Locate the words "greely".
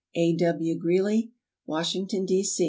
0.79-1.31